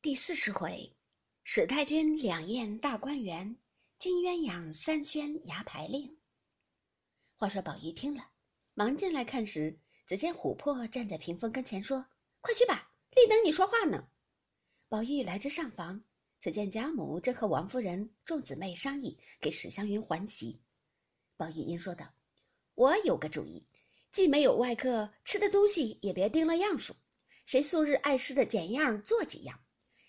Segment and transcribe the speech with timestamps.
[0.00, 0.94] 第四十回，
[1.42, 3.56] 史太君两宴大观园，
[3.98, 6.16] 金鸳鸯三宣牙牌令。
[7.34, 8.30] 话说宝玉听了，
[8.74, 12.06] 忙进来看时，只见琥珀站在屏风跟前说
[12.40, 14.08] ：“快去吧，立等你说话呢。”
[14.88, 16.04] 宝玉来至上房，
[16.38, 20.62] 只见贾母正和王夫人众姊妹商议给史湘云还席。
[21.36, 22.14] 宝玉因说道
[22.74, 23.66] ：“我有个主意，
[24.12, 26.94] 既没有外客，吃的东西也别定了样数，
[27.44, 29.58] 谁素日爱吃的拣样做几样。”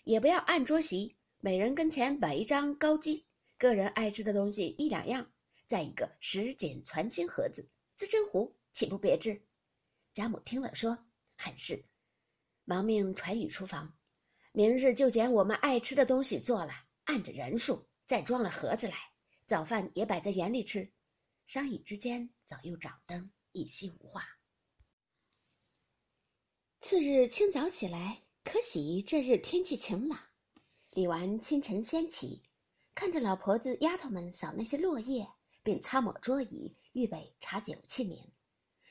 [0.04, 3.26] 也不要按桌席，每人跟前摆一张高机，
[3.58, 5.30] 个人爱吃的东西一两样，
[5.66, 9.42] 再一个什锦攒心盒子、自珍壶，岂不别致？
[10.12, 11.06] 贾母听了说
[11.36, 11.84] ：“很是。”
[12.64, 13.96] 忙命传语厨房，
[14.52, 16.72] 明日就捡我们爱吃的东西做了，
[17.04, 18.96] 按着人数再装了盒子来。
[19.46, 20.92] 早饭也摆在园里吃。
[21.46, 24.24] 商议之间，早又掌灯，一息无话。
[26.80, 28.22] 次日清早起来。
[28.52, 30.18] 可喜这日天气晴朗，
[30.94, 32.42] 李纨清晨先起，
[32.96, 35.24] 看着老婆子丫头们扫那些落叶，
[35.62, 38.18] 并擦抹桌椅，预备茶酒器皿。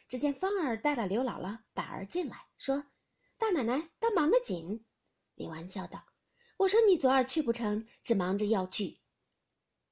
[0.08, 2.86] 只见芳儿带了刘姥姥、板儿进来，说
[3.38, 4.86] ：“大奶奶倒忙得紧。”
[5.36, 6.06] 李纨笑道
[6.56, 9.00] ：“我说你昨儿去不成，只忙着要去。”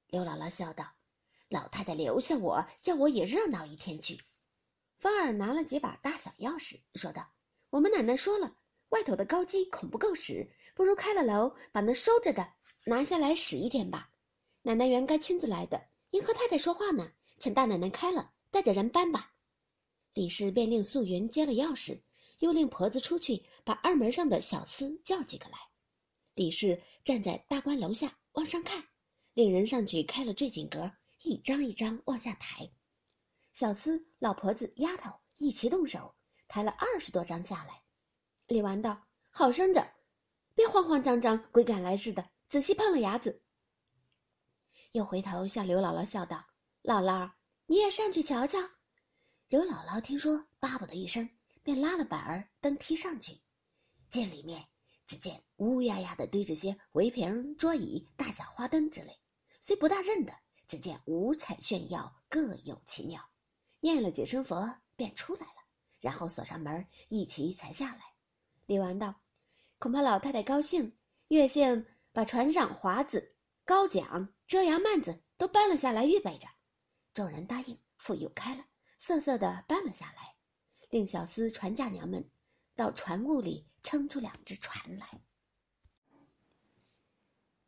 [0.08, 0.94] 刘姥姥笑道
[1.50, 4.18] ：“老太太留下我，叫我也热闹一天去。”
[4.96, 7.34] 芳儿拿了几把大小钥匙，说道
[7.68, 8.56] ：“我们奶奶说了。”
[8.90, 14.10] 外头的高机恐不够使，不如开了楼，把那收着的拿下来使一天吧。
[14.62, 19.34] 奶奶原该亲自来的，因和太太说话呢，请大奶奶开了，带着人搬吧。
[20.14, 22.00] 李氏便令素云接了钥匙，
[22.38, 25.58] 又令婆子出去把二门上的小厮叫几个来。
[26.34, 28.84] 李氏站在大观楼下往上看，
[29.34, 32.70] 令人上去开了坠锦阁，一张一张往下抬。
[33.52, 36.14] 小厮、老婆子、丫头一齐动手，
[36.48, 37.82] 抬了二十多张下来。
[38.48, 39.86] 李纨道：“好生着，
[40.54, 42.30] 别慌慌张张，鬼赶来似的。
[42.48, 43.42] 仔细碰了牙子。”
[44.92, 46.42] 又回头向刘姥姥笑道
[46.82, 47.30] ：“姥姥，
[47.66, 48.58] 你也上去瞧瞧。”
[49.48, 51.28] 刘姥姥听说，巴不得一声，
[51.62, 53.38] 便拉了板儿登梯上去。
[54.08, 54.66] 见里面，
[55.04, 59.20] 只见乌压压的堆着些围屏、桌椅、大小花灯之类，
[59.60, 60.32] 虽不大认得，
[60.66, 63.22] 只见五彩炫耀，各有奇妙。
[63.80, 65.62] 念了几声佛，便出来了，
[66.00, 68.07] 然后锁上门，一齐才下来。
[68.68, 69.14] 李纨道
[69.80, 70.94] ：“恐怕老太太高兴，
[71.28, 73.34] 月幸把船上华子、
[73.64, 76.46] 高桨、遮阳幔子都搬了下来，预备着。”
[77.14, 78.66] 众人答应，复又开了，
[78.98, 80.34] 瑟瑟的搬了下来，
[80.90, 82.30] 令小厮船架娘们
[82.76, 85.08] 到船坞里撑出两只船来。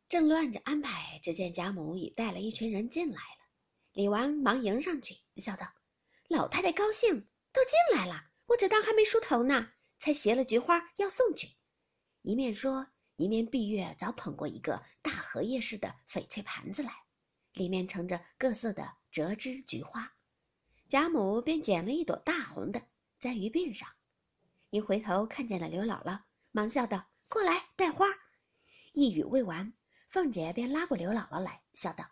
[0.07, 3.49] 正乱着安排，只见贾母已带了一群人进来了。
[3.93, 5.65] 李纨忙迎上去，笑道
[6.29, 11.47] ：“老太太高兴，都进来了，我只当还没梳头呢。”才携了菊花要送去，
[12.23, 16.91] 一面说，一面碧月早捧过一个大荷叶似的翡翠盘子来，
[17.53, 20.11] 里面盛着各色的折枝菊花。
[20.89, 22.81] 贾母便捡了一朵大红的，
[23.19, 23.87] 栽于鬓上。
[24.71, 28.07] 一回头看见了刘姥姥，忙笑道：“过来带花。”
[28.93, 29.71] 一语未完，
[30.09, 32.09] 凤姐便拉过刘姥姥来，笑道：“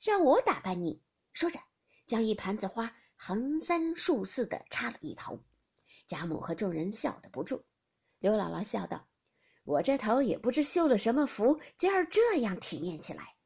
[0.00, 1.02] 让我打扮你。”
[1.34, 1.58] 说着，
[2.06, 5.42] 将一盘子花横三竖四的插了一头。
[6.06, 7.64] 贾母和众人笑得不住，
[8.18, 9.08] 刘姥姥笑道
[9.64, 13.36] ：“我这头也不知修了什么福，今儿这样体面起来。”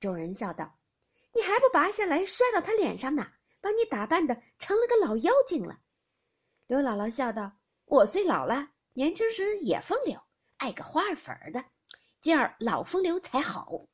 [0.00, 0.78] 众人笑道
[1.34, 3.32] ：“你还不拔下来摔到他脸上呢？
[3.60, 5.80] 把你打扮的成了个老妖精了。”
[6.66, 7.52] 刘姥姥笑道
[7.86, 10.20] ：“我虽老了，年轻时也风流，
[10.58, 11.64] 爱个花粉儿的，
[12.20, 13.86] 今儿老风流才好。”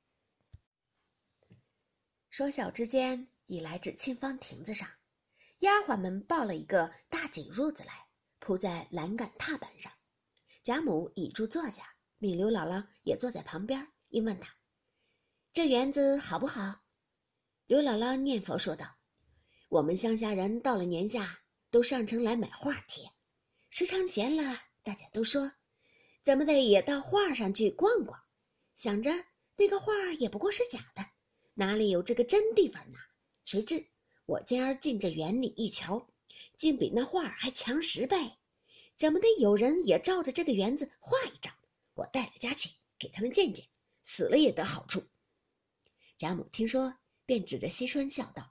[2.31, 4.89] 说笑之间，已来至沁芳亭子上，
[5.59, 8.09] 丫鬟们抱了一个大锦褥子来。
[8.41, 9.93] 铺在栏杆踏板上，
[10.63, 11.83] 贾母倚住坐下，
[12.17, 14.55] 命刘姥姥也坐在旁边，应问她
[15.53, 16.81] ：“这园子好不好？”
[17.67, 18.97] 刘姥姥念佛说道
[19.69, 23.11] ：“我们乡下人到了年下，都上城来买画贴，
[23.69, 25.53] 时常闲了，大家都说，
[26.23, 28.19] 怎么的也到画上去逛逛。
[28.75, 29.11] 想着
[29.57, 31.05] 那个画也不过是假的，
[31.53, 32.99] 哪里有这个真地方呢？
[33.45, 33.85] 谁知
[34.29, 36.07] 我今儿进这园里一瞧，
[36.59, 38.31] 竟比那画还强十倍。”
[38.95, 39.27] 怎么的？
[39.41, 41.51] 有人也照着这个园子画一张，
[41.95, 43.67] 我带了家去给他们见见，
[44.05, 45.03] 死了也得好处。
[46.19, 46.93] 贾母听说，
[47.25, 48.51] 便指着惜春笑道：“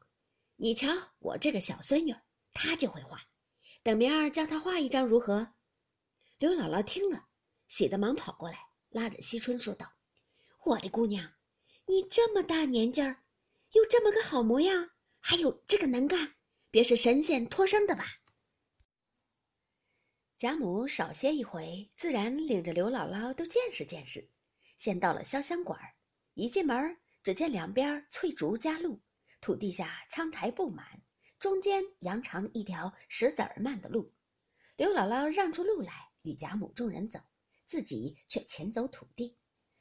[0.57, 0.87] 你瞧
[1.19, 2.15] 我这个小孙女，
[2.53, 3.21] 她就会画，
[3.83, 5.47] 等明儿叫她画一张如何？”
[6.39, 7.27] 刘姥姥听了，
[7.67, 8.57] 喜得忙跑过来，
[8.89, 9.93] 拉着惜春说道
[10.65, 11.33] ：“我的姑娘，
[11.85, 13.21] 你这么大年纪儿，
[13.73, 16.35] 有这么个好模样，还有这个能干，
[16.69, 18.05] 别是神仙托生的吧？”
[20.37, 24.29] 贾母少歇一回，自然领着刘姥姥都见识见识。
[24.77, 25.79] 先到了潇湘馆
[26.35, 29.01] 一进门，只见两边翠竹夹路，
[29.41, 31.01] 土地下苍苔布满，
[31.39, 34.13] 中间扬长一条石子儿漫的路。
[34.75, 37.19] 刘姥姥让出路来，与贾母众人走，
[37.65, 39.39] 自己却前走土地。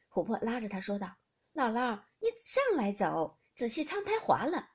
[0.09, 1.15] 琥珀拉着她说道
[1.53, 4.71] ：“姥姥，你上来走，仔细苍苔滑了。”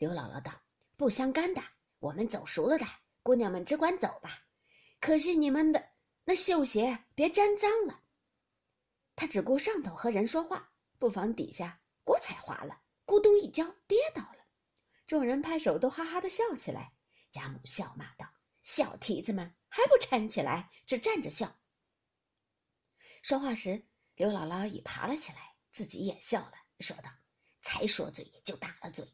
[0.00, 0.62] 刘姥姥道
[0.96, 1.62] ：“不相干的，
[1.98, 2.86] 我们走熟了的，
[3.22, 4.46] 姑娘们只管走吧。
[4.98, 5.90] 可是你们的
[6.24, 8.00] 那绣鞋别沾脏了。”
[9.14, 14.38] 他只顾上头和人说话，不妨底下锅彩滑了，咕咚一跤跌倒了。
[15.06, 16.94] 众人拍手都哈哈的笑起来。
[17.30, 18.26] 贾母笑骂道
[18.64, 21.60] ：“小蹄子们还不搀起来，只站着笑。”
[23.22, 27.10] 说话时，刘姥姥已爬了起来，自己也笑了，说道
[27.60, 29.06] ：“才说嘴就打了嘴。”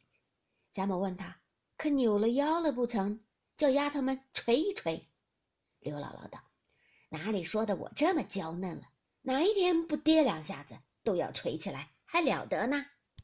[0.76, 1.40] 贾母问他
[1.78, 3.25] ：“可扭了腰了不曾？
[3.56, 5.06] 叫丫头们捶一捶。”
[5.81, 6.38] 刘姥姥道
[7.08, 8.82] ：“哪里说的我这么娇嫩了？”
[9.25, 12.84] 哪一天不跌两下子都要捶起来，还了得呢？